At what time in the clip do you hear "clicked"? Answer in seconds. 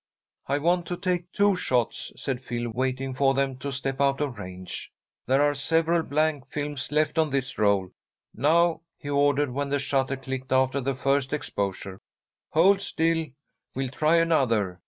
10.17-10.51